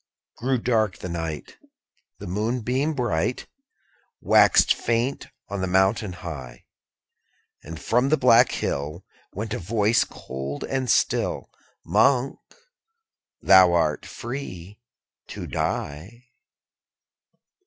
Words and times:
9. 0.41 0.47
Grew 0.47 0.57
dark 0.57 0.97
the 0.97 1.07
night; 1.09 1.57
The 2.17 2.25
moonbeam 2.25 2.95
bright 2.95 3.45
Waxed 4.19 4.73
faint 4.73 5.27
on 5.47 5.61
the 5.61 5.67
mountain 5.67 6.13
high; 6.13 6.65
And, 7.61 7.79
from 7.79 8.09
the 8.09 8.17
black 8.17 8.51
hill, 8.51 9.03
_50 9.35 9.35
Went 9.35 9.53
a 9.53 9.59
voice 9.59 10.03
cold 10.03 10.63
and 10.63 10.89
still, 10.89 11.51
'Monk! 11.85 12.39
thou 13.43 13.73
art 13.73 14.07
free 14.07 14.79
to 15.27 15.45
die.' 15.45 16.29